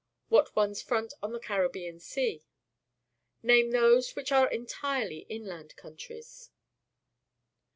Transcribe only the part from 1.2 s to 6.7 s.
on the Caribbean Sea? Name those which are entirely inland countries.